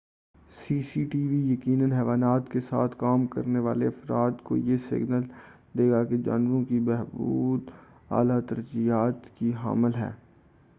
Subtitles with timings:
[0.51, 5.27] سی C T V یقیناً حیوانات کے ساتھ کام کرنے والے افراد کو یہ سگنل
[5.77, 7.71] دے گا کہ جانوروں کی بہبود
[8.11, 8.93] اعلیٰ ترجیح
[9.35, 10.11] کی حامل ہے